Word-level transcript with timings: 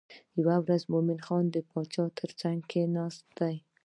یوه 0.41 0.55
ورځ 0.63 0.81
مومن 0.91 1.19
خان 1.25 1.45
د 1.51 1.55
باچا 1.69 2.05
تر 2.19 2.29
څنګ 2.41 2.59
ناست 2.97 3.25
دی. 3.39 3.55